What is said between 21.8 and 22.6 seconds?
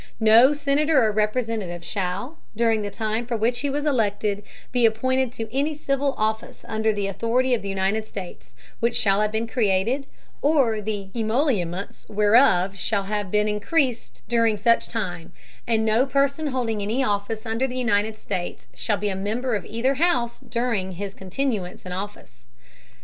in Office.